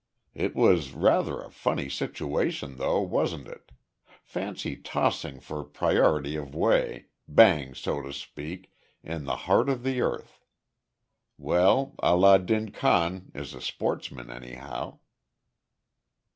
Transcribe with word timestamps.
"It 0.33 0.55
was 0.55 0.93
rather 0.93 1.39
a 1.41 1.51
funny 1.51 1.87
situation 1.87 2.77
though, 2.77 3.01
wasn't 3.01 3.47
it. 3.47 3.71
Fancy 4.23 4.75
tossing 4.75 5.39
for 5.39 5.63
priority 5.63 6.35
of 6.35 6.55
way, 6.55 7.05
bang, 7.27 7.75
so 7.75 8.01
to 8.01 8.11
speak, 8.11 8.71
in 9.03 9.25
the 9.25 9.35
heart 9.45 9.69
of 9.69 9.83
the 9.83 10.01
earth. 10.01 10.41
Well, 11.37 11.93
Allah 11.99 12.39
din 12.39 12.71
Khan 12.71 13.31
is 13.35 13.53
a 13.53 13.61
sportsman 13.61 14.31
anyhow." 14.31 14.97